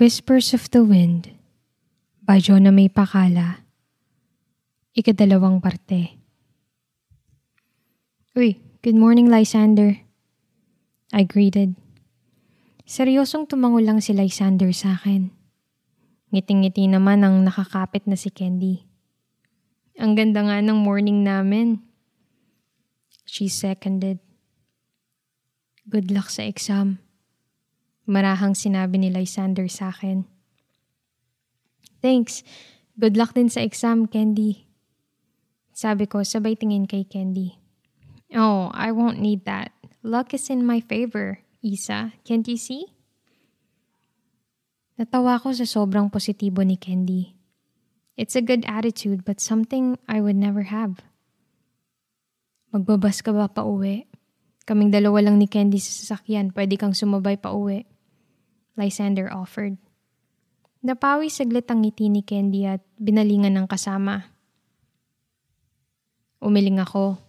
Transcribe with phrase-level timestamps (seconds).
[0.00, 1.36] Whispers of the Wind
[2.24, 3.60] by Jonah May Pakala
[4.96, 6.16] Ikadalawang parte
[8.32, 10.00] Uy, good morning Lysander.
[11.12, 11.76] I greeted.
[12.88, 15.28] Seryosong tumango lang si Lysander sa akin.
[16.32, 18.88] Ngiting-ngiti naman ang nakakapit na si Candy.
[20.00, 21.84] Ang ganda nga ng morning namin.
[23.28, 24.24] She seconded.
[25.84, 26.96] Good luck sa exam.
[28.08, 30.26] Marahang sinabi ni Lysander sa akin.
[32.02, 32.42] Thanks.
[32.98, 34.66] Good luck din sa exam, Candy.
[35.72, 37.56] Sabi ko sabay tingin kay Candy.
[38.34, 39.72] Oh, I won't need that.
[40.02, 42.12] Luck is in my favor, Isa.
[42.26, 42.90] Can't you see?
[44.98, 47.38] Natawa ko sa sobrang positibo ni Candy.
[48.18, 51.00] It's a good attitude but something I would never have.
[52.74, 54.04] Magbabas ka ba pa uwi?
[54.64, 57.84] Kaming dalawa lang ni Candy sa sasakyan, pwede kang sumabay pa uwi.
[58.76, 59.76] Lysander offered.
[60.82, 64.34] Napawi saglit ang ngiti ni Candy at binalingan ng kasama.
[66.42, 67.22] Umiling ako.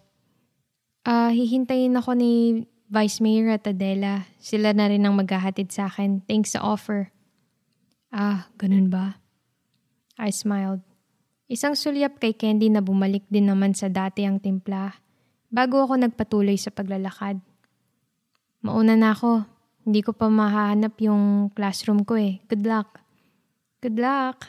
[1.06, 4.26] Ah, uh, hihintayin ako ni Vice Mayor at Adela.
[4.42, 6.26] Sila na rin ang maghahatid sa akin.
[6.26, 7.14] Thanks sa offer.
[8.10, 9.22] Ah, ganun ba?
[10.18, 10.82] I smiled.
[11.50, 14.98] Isang sulyap kay Candy na bumalik din naman sa dati ang timpla
[15.54, 17.38] bago ako nagpatuloy sa paglalakad.
[18.66, 19.53] Mauna na ako.
[19.84, 22.40] Hindi ko pa mahahanap yung classroom ko eh.
[22.48, 23.04] Good luck.
[23.84, 24.48] Good luck.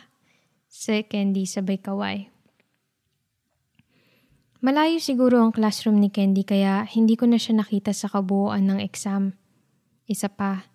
[0.71, 2.31] Say Candy sabay kaway.
[4.65, 8.81] Malayo siguro ang classroom ni Candy kaya hindi ko na siya nakita sa kabuuan ng
[8.81, 9.37] exam.
[10.09, 10.71] Isa pa,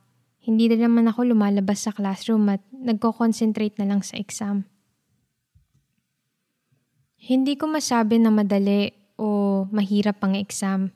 [0.46, 4.70] hindi na naman ako lumalabas sa classroom at nagko-concentrate na lang sa exam.
[7.18, 10.94] Hindi ko masabi na madali o mahirap ang exam.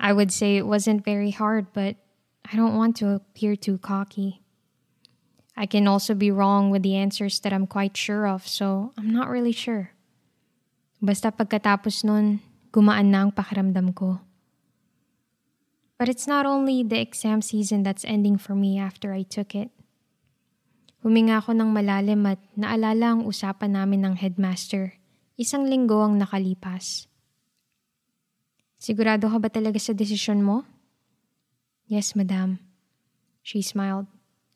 [0.00, 1.98] I would say it wasn't very hard but
[2.46, 4.42] I don't want to appear too cocky.
[5.56, 9.12] I can also be wrong with the answers that I'm quite sure of, so I'm
[9.12, 9.92] not really sure.
[11.00, 12.40] Basta pagkatapos nun,
[12.72, 14.20] gumaan na ang pakiramdam ko.
[16.00, 19.68] But it's not only the exam season that's ending for me after I took it.
[21.04, 24.96] Huminga ako ng malalim at naalala ang usapan namin ng headmaster.
[25.36, 27.08] Isang linggo ang nakalipas.
[28.80, 30.64] Sigurado ka ba talaga sa desisyon mo?
[31.90, 32.62] Yes, madam.
[33.42, 34.06] She smiled.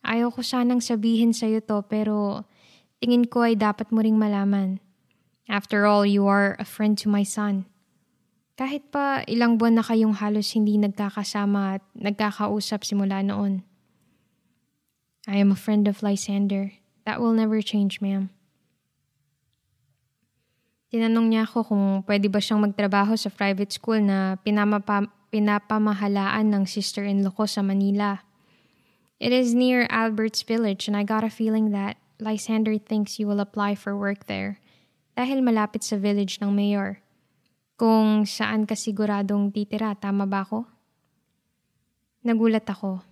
[0.07, 2.47] Ayaw ko sanang sabihin sa iyo to pero
[3.03, 4.79] tingin ko ay dapat mo ring malaman.
[5.51, 7.67] After all, you are a friend to my son.
[8.55, 13.67] Kahit pa ilang buwan na kayong halos hindi nagkakasama at nagkakausap simula noon.
[15.27, 16.79] I am a friend of Lysander.
[17.03, 18.31] That will never change, ma'am.
[20.95, 26.63] Tinanong niya ako kung pwede ba siyang magtrabaho sa private school na pinamapa pinapamahalaan ng
[26.63, 28.23] sister-in-law ko sa Manila.
[29.19, 33.43] It is near Albert's Village and I got a feeling that Lysander thinks you will
[33.43, 34.63] apply for work there
[35.19, 37.03] dahil malapit sa village ng mayor.
[37.75, 40.71] Kung saan ka siguradong titira, tama ba ako?
[42.23, 43.03] Nagulat ako.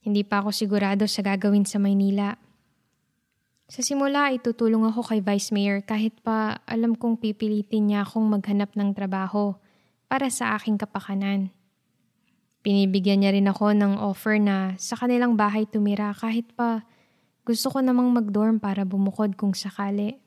[0.00, 2.40] Hindi pa ako sigurado sa gagawin sa Maynila.
[3.68, 8.24] Sa simula ay tutulong ako kay Vice Mayor kahit pa alam kong pipilitin niya akong
[8.24, 9.52] maghanap ng trabaho
[10.10, 11.54] para sa aking kapakanan.
[12.66, 16.82] Pinibigyan niya rin ako ng offer na sa kanilang bahay tumira kahit pa
[17.46, 20.18] gusto ko namang mag-dorm para bumukod kung sakali.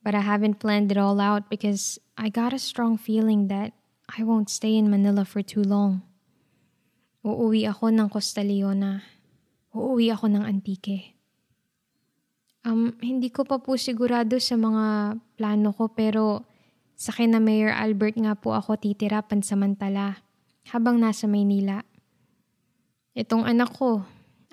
[0.00, 3.76] But I haven't planned it all out because I got a strong feeling that
[4.08, 6.00] I won't stay in Manila for too long.
[7.20, 9.04] Uuwi ako ng Costa Leona.
[9.76, 11.12] Uuwi ako ng Antique.
[12.64, 16.48] Um, hindi ko pa po sigurado sa mga plano ko pero
[16.98, 20.18] sa kina Mayor Albert nga po ako titira pansamantala
[20.74, 21.86] habang nasa Maynila.
[23.14, 24.02] Itong anak ko,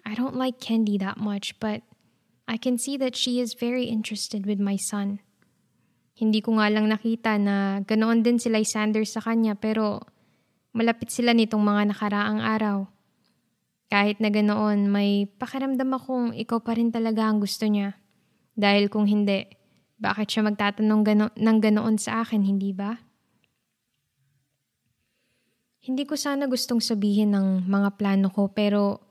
[0.06, 1.82] I don't like Candy that much but
[2.46, 5.26] I can see that she is very interested with my son.
[6.14, 10.06] Hindi ko nga lang nakita na ganoon din si Lysander sa kanya pero
[10.70, 12.86] malapit sila nitong mga nakaraang araw.
[13.90, 17.98] Kahit na ganoon, may pakiramdam akong ikaw pa rin talaga ang gusto niya.
[18.54, 19.50] Dahil kung hindi,
[19.96, 23.00] bakit siya magtatanong gano- ng ganoon sa akin, hindi ba?
[25.86, 29.06] Hindi ko sana gustong sabihin ng mga plano ko pero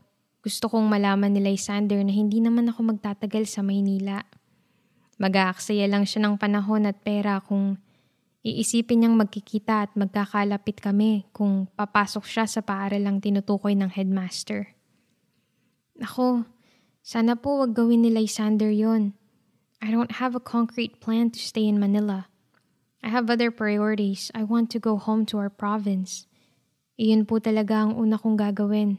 [0.45, 4.27] gusto kong malaman ni Lysander na hindi naman ako magtatagal sa Maynila.
[5.17, 7.79] Mag-aaksaya lang siya ng panahon at pera kung
[8.45, 14.77] iisipin niyang magkikita at magkakalapit kami kung papasok siya sa paaralang tinutukoy ng headmaster.
[16.03, 16.45] Ako,
[17.01, 19.17] sana po wag gawin ni Lysander yon.
[19.85, 22.33] I don't have a concrete plan to stay in Manila.
[23.05, 24.33] I have other priorities.
[24.33, 26.25] I want to go home to our province.
[26.97, 28.97] Iyon po talaga ang una kong gagawin.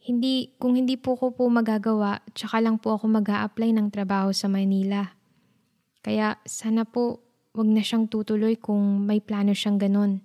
[0.00, 4.32] Hindi, kung hindi po ko po magagawa, tsaka lang po ako mag apply ng trabaho
[4.32, 5.12] sa Manila.
[6.00, 7.20] Kaya sana po
[7.52, 10.24] wag na siyang tutuloy kung may plano siyang ganun.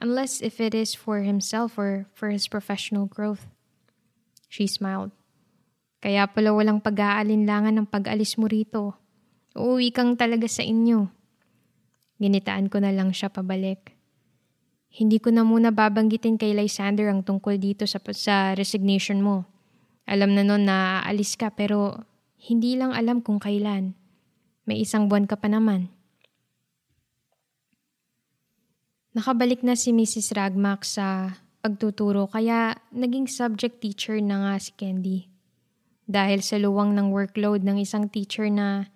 [0.00, 3.52] Unless if it is for himself or for his professional growth.
[4.48, 5.12] She smiled.
[5.98, 8.94] Kaya pala walang pag-aalinlangan ng pag-alis mo rito.
[9.58, 11.10] Uuwi kang talaga sa inyo.
[12.22, 13.98] Ginitaan ko na lang siya pabalik.
[14.94, 19.46] Hindi ko na muna babanggitin kay Lysander ang tungkol dito sa, sa resignation mo.
[20.08, 22.06] Alam na nun na aalis ka pero
[22.38, 23.92] hindi lang alam kung kailan.
[24.64, 25.90] May isang buwan ka pa naman.
[29.18, 30.30] Nakabalik na si Mrs.
[30.30, 35.37] Ragmack sa pagtuturo kaya naging subject teacher na nga si Candy.
[36.08, 38.88] Dahil sa luwang ng workload ng isang teacher na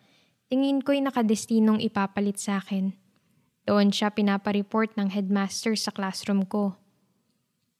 [0.48, 2.96] tingin ko'y nakadestinong ipapalit sa akin.
[3.68, 6.80] Doon siya pinapareport ng headmaster sa classroom ko.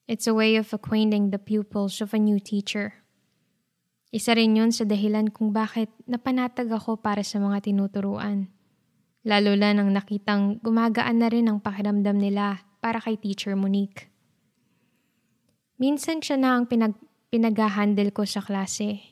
[0.05, 3.03] It's a way of acquainting the pupils of a new teacher.
[4.13, 8.53] Isa rin yun sa dahilan kung bakit napanatag ako para sa mga tinuturuan.
[9.25, 14.13] Lalo na nang nakitang gumagaan na rin ang pakiramdam nila para kay Teacher Monique.
[15.81, 16.93] Minsan siya na ang pinag
[17.33, 19.12] pinag-handle ko sa klase.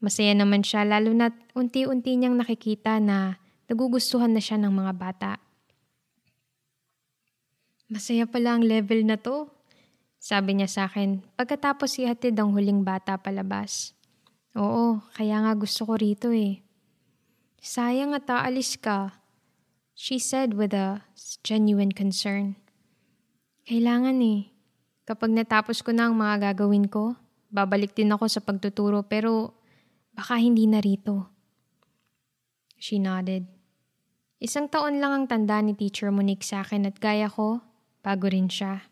[0.00, 5.32] Masaya naman siya lalo na unti-unti niyang nakikita na nagugustuhan na siya ng mga bata.
[7.86, 9.48] Masaya pala ang level na to,
[10.18, 13.94] sabi niya sa akin pagkatapos ihatid ang huling bata palabas.
[14.56, 16.64] Oo, kaya nga gusto ko rito eh.
[17.62, 19.22] Sayang at aalis ka.
[19.96, 21.04] She said with a
[21.44, 22.56] genuine concern.
[23.68, 24.48] Kailangan eh.
[25.06, 27.14] Kapag natapos ko na ang mga gagawin ko,
[27.52, 29.56] babalik din ako sa pagtuturo pero
[30.16, 31.28] baka hindi na rito.
[32.80, 33.44] She nodded.
[34.40, 37.60] Isang taon lang ang tanda ni Teacher Monique sa akin at gaya ko,
[38.00, 38.88] bago rin siya.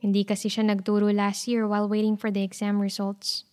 [0.00, 3.44] Hindi kasi siya nagturo last year while waiting for the exam results.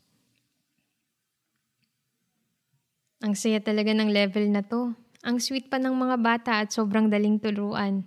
[3.19, 4.93] Ang saya talaga ng level na to.
[5.25, 8.05] Ang sweet pa ng mga bata at sobrang daling tuluan.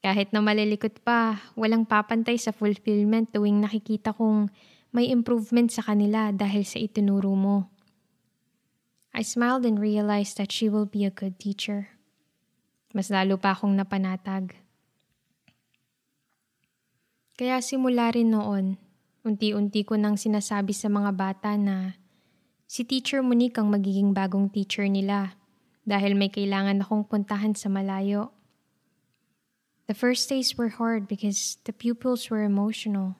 [0.00, 4.48] Kahit na malilikot pa, walang papantay sa fulfillment tuwing nakikita kong
[4.96, 7.75] may improvement sa kanila dahil sa itinuro mo.
[9.16, 11.88] I smiled and realized that she will be a good teacher.
[12.92, 14.52] Mas lalo pa akong napanatag.
[17.40, 18.76] Kaya simula rin noon,
[19.24, 21.96] unti-unti ko nang sinasabi sa mga bata na
[22.68, 25.32] si Teacher Monique ang magiging bagong teacher nila
[25.88, 28.36] dahil may kailangan akong puntahan sa malayo.
[29.88, 33.16] The first days were hard because the pupils were emotional.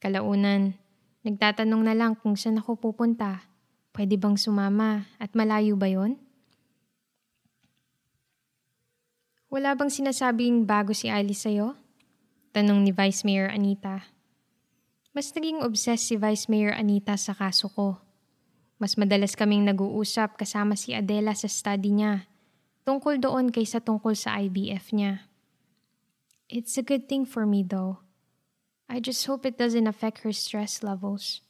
[0.00, 0.80] Kalaunan,
[1.20, 3.51] nagtatanong na lang kung saan ako pupunta.
[3.92, 6.16] Pwede bang sumama at malayo ba yon?
[9.52, 11.76] Wala bang sinasabing bago si Alice sa'yo?
[12.56, 14.08] Tanong ni Vice Mayor Anita.
[15.12, 18.00] Mas naging obsessed si Vice Mayor Anita sa kaso ko.
[18.80, 22.24] Mas madalas kaming nag-uusap kasama si Adela sa study niya,
[22.88, 25.28] tungkol doon kaysa tungkol sa IVF niya.
[26.48, 28.00] It's a good thing for me though.
[28.88, 31.44] I just hope it doesn't affect her stress levels.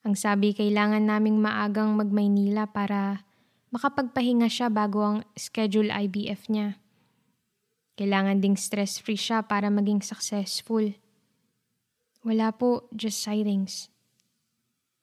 [0.00, 3.28] Ang sabi, kailangan naming maagang mag-Maynila para
[3.68, 6.80] makapagpahinga siya bago ang schedule IVF niya.
[8.00, 10.96] Kailangan ding stress-free siya para maging successful.
[12.24, 13.92] Wala po, just sightings.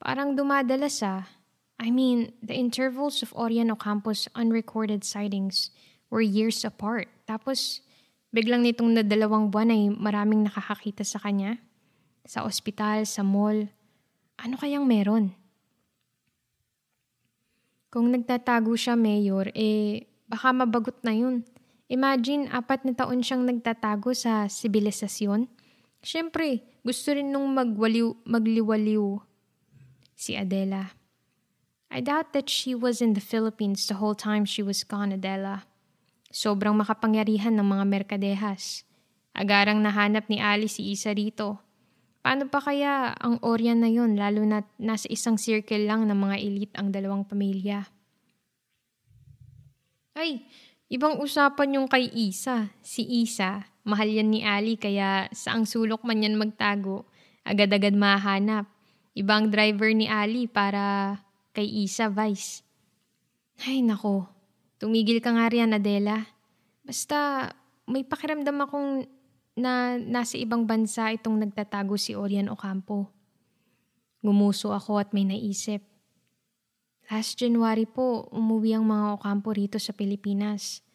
[0.01, 1.29] Parang dumadalas ah.
[1.77, 5.69] I mean, the intervals of Orion Ocampo's unrecorded sightings
[6.09, 7.05] were years apart.
[7.29, 7.85] Tapos,
[8.33, 11.61] biglang nitong na dalawang buwan ay maraming nakakakita sa kanya.
[12.25, 13.69] Sa ospital, sa mall.
[14.37, 15.33] Ano kayang meron?
[17.89, 21.41] Kung nagtatago siya, Mayor, eh, baka mabagot na yun.
[21.87, 25.47] Imagine, apat na taon siyang nagtatago sa sibilisasyon.
[26.03, 29.17] Siyempre, gusto rin nung magwaliw, magliwaliw
[30.13, 30.93] si Adela.
[31.87, 35.63] I doubt that she was in the Philippines the whole time she was gone, Adela.
[36.27, 38.83] Sobrang makapangyarihan ng mga merkadehas.
[39.31, 41.63] Agarang nahanap ni Ali si Isa rito.
[42.27, 46.35] Paano pa kaya ang Orion na yun lalo na nasa isang circle lang ng mga
[46.43, 47.87] elite ang dalawang pamilya?
[50.11, 50.43] Ay,
[50.91, 52.67] ibang usapan yung kay Isa.
[52.83, 57.07] Si Isa, mahal yan ni Ali kaya saang sulok man yan magtago,
[57.47, 58.67] agad-agad mahanap.
[59.15, 61.15] Ibang driver ni Ali para
[61.55, 62.59] kay Isa Vice.
[63.63, 64.27] Ay nako,
[64.83, 66.27] tumigil ka nga riyan Adela.
[66.83, 67.47] Basta
[67.87, 69.07] may pakiramdam akong
[69.57, 73.09] na nasa ibang bansa itong nagtatago si Orion Ocampo.
[74.21, 75.81] Gumuso ako at may naisip.
[77.09, 80.85] Last January po, umuwi ang mga Ocampo rito sa Pilipinas.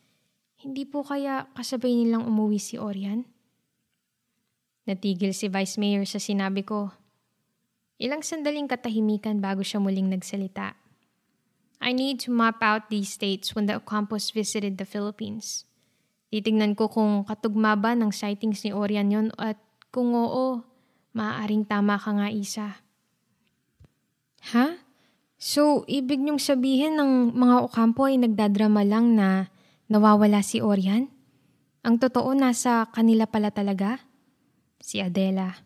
[0.62, 3.26] Hindi po kaya kasabay nilang umuwi si Orion?
[4.86, 6.94] Natigil si Vice Mayor sa sinabi ko.
[7.98, 10.78] Ilang sandaling katahimikan bago siya muling nagsalita.
[11.82, 15.66] I need to map out these states when the Ocampos visited the Philippines.
[16.32, 19.60] Titignan ko kung katugma ba ng sightings ni Orion yon at
[19.92, 20.64] kung oo,
[21.12, 22.80] maaaring tama ka nga isa.
[24.56, 24.80] Ha?
[25.36, 29.52] So, ibig niyong sabihin ng mga Ocampo ay nagdadrama lang na
[29.92, 31.12] nawawala si Orion?
[31.84, 34.00] Ang totoo nasa kanila pala talaga?
[34.80, 35.60] Si Adela.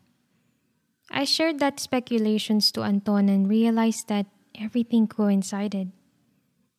[1.07, 5.95] I shared that speculations to Anton and realized that everything coincided.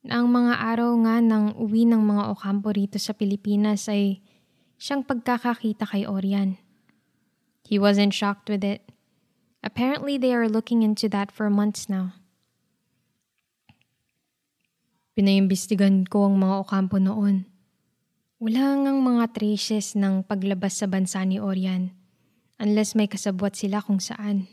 [0.09, 4.25] Ang mga araw nga ng uwi ng mga Ocampo rito sa Pilipinas ay
[4.81, 6.57] siyang pagkakakita kay Orian.
[7.69, 8.88] He wasn't shocked with it.
[9.61, 12.17] Apparently they are looking into that for months now.
[15.12, 17.45] Pinaimbestigan ko ang mga Ocampo noon.
[18.41, 21.93] Wala ngang mga traces ng paglabas sa bansa ni Orian
[22.57, 24.49] unless may kasabwat sila kung saan.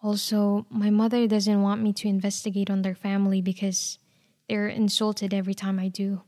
[0.00, 4.00] Also, my mother doesn't want me to investigate on their family because
[4.48, 6.24] they're insulted every time I do.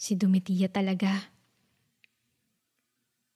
[0.00, 1.30] Si Dumitiya talaga.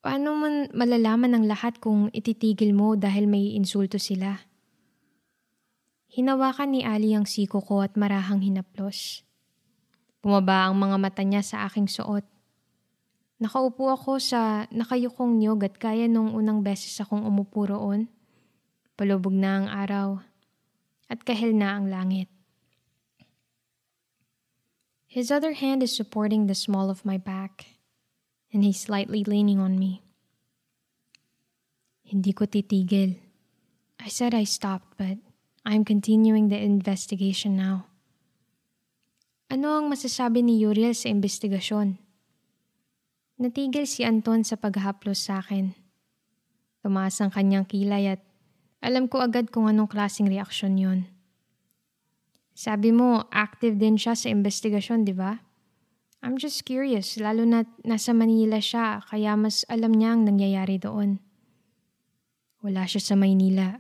[0.01, 4.41] Paano man malalaman ng lahat kung ititigil mo dahil may insulto sila?
[6.09, 9.23] Hinawakan ni Ali ang siko ko at marahang hinaplos.
[10.25, 12.25] Bumaba ang mga mata niya sa aking suot.
[13.39, 18.11] Nakaupo ako sa nakayukong niyog at kaya nung unang beses akong umupo roon.
[18.99, 20.09] Palubog na ang araw
[21.07, 22.27] at kahil na ang langit.
[25.09, 27.81] His other hand is supporting the small of my back
[28.53, 30.05] and he's slightly leaning on me.
[32.05, 33.17] Hindi ko titigil.
[33.97, 35.17] I said I stopped but
[35.65, 37.89] I'm continuing the investigation now.
[39.49, 41.97] Ano ang masasabi ni Uriel sa investigasyon?
[43.41, 45.73] Natigil si Anton sa paghaplos sa akin.
[46.85, 48.21] Tumaas ang kanyang kilay at
[48.85, 51.01] alam ko agad kung anong klaseng reaksyon yon.
[52.59, 55.39] Sabi mo, active din siya sa investigasyon, di ba?
[56.27, 61.23] I'm just curious, lalo na nasa Manila siya, kaya mas alam niya ang nangyayari doon.
[62.59, 63.79] Wala siya sa Maynila.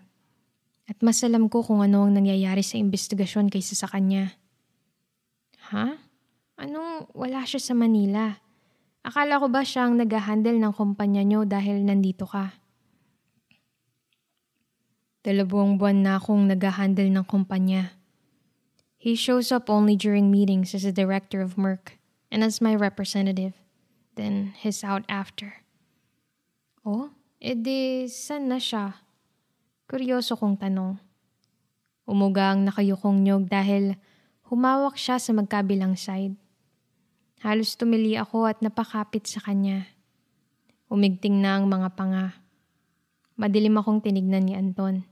[0.87, 4.39] At mas alam ko kung ano ang nangyayari sa investigasyon kaysa sa kanya.
[5.75, 5.99] Ha?
[6.63, 8.39] Anong wala siya sa Manila?
[9.03, 12.55] Akala ko ba siyang nag-handle ng kumpanya nyo dahil nandito ka?
[15.27, 17.98] Dalawang buwan na akong nag-handle ng kumpanya.
[18.99, 22.03] He shows up only during meetings as a director of Merck
[22.35, 23.55] and as my representative.
[24.19, 25.63] Then he's out after.
[26.83, 28.99] Oh, edi saan na siya?
[29.87, 30.99] Kuryoso kong tanong.
[32.11, 33.95] Umuga ang nakayukong nyog dahil
[34.51, 36.35] humawak siya sa magkabilang side.
[37.47, 39.87] Halos tumili ako at napakapit sa kanya.
[40.91, 42.35] Umigting na ang mga panga.
[43.39, 45.07] Madilim akong tinignan ni Anton.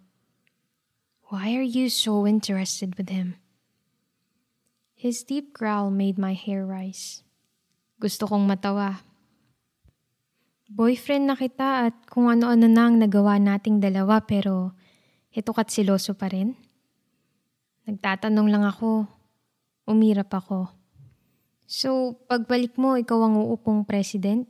[1.31, 3.38] Why are you so interested with him?
[4.97, 7.21] His deep growl made my hair rise.
[8.00, 9.05] Gusto kong matawa.
[10.73, 14.73] Boyfriend na kita at kung ano-ano na ang nagawa nating dalawa pero
[15.37, 16.57] ito kat siloso pa rin.
[17.85, 19.05] Nagtatanong lang ako.
[19.85, 20.73] Umirap ako.
[21.69, 24.49] So, pagbalik mo, ikaw ang uupong president?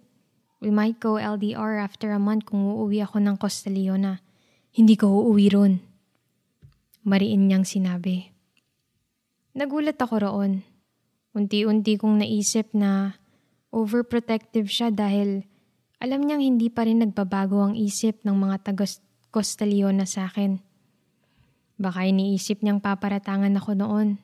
[0.62, 4.22] We might go LDR after a month kung uuwi ako ng Costa Leona.
[4.70, 5.82] Hindi ka uuwi ron.
[7.02, 8.35] Mariin niyang sinabi.
[9.56, 10.60] Nagulat ako roon.
[11.32, 13.16] Unti-unti kong naisip na
[13.72, 15.48] overprotective siya dahil
[15.96, 18.84] alam niyang hindi pa rin nagbabago ang isip ng mga taga
[19.32, 20.60] Costa Leona sa akin.
[21.80, 24.20] Baka iniisip niyang paparatangan ako noon.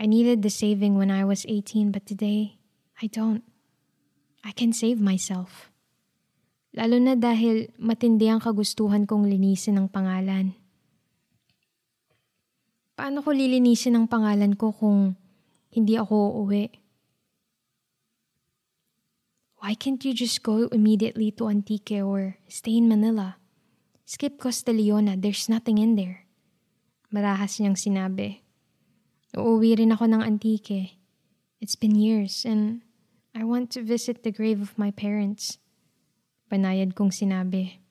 [0.00, 2.56] I needed the saving when I was 18, but today,
[3.04, 3.44] I don't.
[4.40, 5.68] I can save myself.
[6.72, 10.63] Lalo na dahil matindi ang kagustuhan kong linisin ang pangalan.
[12.94, 15.18] Paano ko lilinisin ang pangalan ko kung
[15.74, 16.70] hindi ako uuwi?
[19.58, 23.42] Why can't you just go immediately to Antique or stay in Manila?
[24.06, 26.22] Skip Costa Leona, there's nothing in there.
[27.10, 28.46] Marahas niyang sinabi.
[29.34, 30.94] Uuwi rin ako ng Antique.
[31.58, 32.86] It's been years and
[33.34, 35.58] I want to visit the grave of my parents.
[36.46, 37.82] Panayad kong sinabi.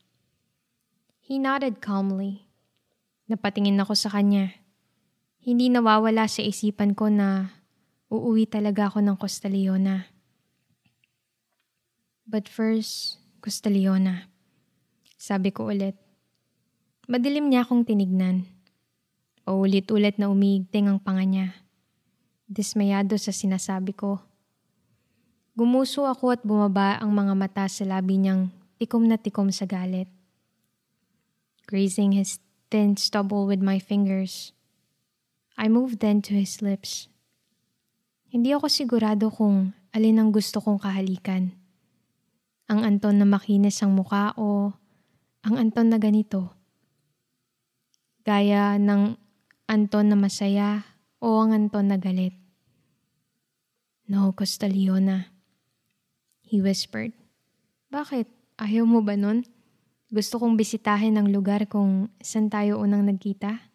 [1.20, 2.48] He nodded calmly.
[3.28, 4.63] Napatingin ako sa kanya.
[5.44, 7.52] Hindi nawawala sa isipan ko na
[8.08, 10.08] uuwi talaga ako ng Costa Leona.
[12.24, 14.32] But first, Costa Leona.
[15.20, 16.00] Sabi ko ulit.
[17.12, 18.48] Madilim niya akong tinignan.
[19.44, 21.52] Paulit-ulit na umiigting ang panga niya.
[22.48, 24.24] Dismayado sa sinasabi ko.
[25.60, 28.48] Gumuso ako at bumaba ang mga mata sa labi niyang
[28.80, 30.08] tikom na tikom sa galit.
[31.68, 34.52] grazing his thin stubble with my fingers.
[35.58, 37.08] I moved then to his lips.
[38.34, 41.54] Hindi ako sigurado kung alin ang gusto kong kahalikan.
[42.66, 44.74] Ang Anton na makinis ang muka o
[45.46, 46.58] ang Anton na ganito.
[48.26, 49.14] Gaya ng
[49.70, 50.82] Anton na masaya
[51.22, 52.34] o ang Anton na galit.
[54.10, 55.30] No, Costa Leona.
[56.42, 57.14] He whispered.
[57.94, 58.26] Bakit?
[58.58, 59.46] Ayaw mo ba nun?
[60.14, 63.73] Gusto kong bisitahin ang lugar kung saan tayo unang nagkita?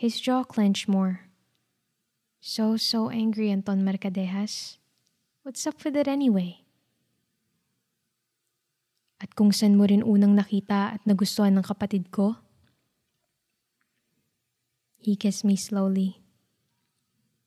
[0.00, 1.28] His jaw clenched more.
[2.40, 4.80] So, so angry, Anton Mercadejas.
[5.44, 6.64] What's up with it anyway?
[9.20, 12.40] At kung saan mo rin unang nakita at nagustuhan ng kapatid ko?
[14.96, 16.24] He kissed me slowly.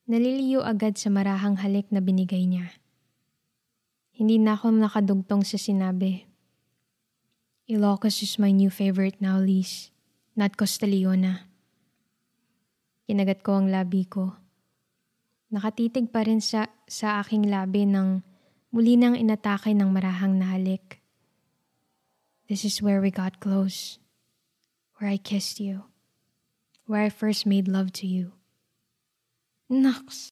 [0.06, 2.70] Naliliyo agad sa marahang halik na binigay niya.
[4.14, 6.30] Hindi na ako nakadugtong sa sinabi.
[7.66, 9.90] Ilocos is my new favorite now, Liz.
[10.38, 11.53] Not Costa Leona.
[13.04, 14.32] Kinagat ko ang labi ko.
[15.52, 18.24] Nakatitig pa rin sa, sa aking labi nang
[18.72, 21.04] muli nang inatake ng marahang na halik.
[22.48, 24.02] This is where we got close.
[24.98, 25.86] Where I kissed you.
[26.88, 28.32] Where I first made love to you.
[29.68, 30.18] Naks!